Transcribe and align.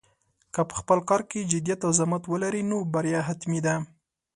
که 0.53 0.61
په 0.69 0.75
خپل 0.81 0.99
کار 1.09 1.21
کې 1.29 1.47
جدیت 1.51 1.79
او 1.87 1.91
زحمت 1.99 2.23
ولرې، 2.27 2.61
نو 2.69 2.77
بریا 2.93 3.21
حتمي 3.27 3.59
ده. 3.65 3.75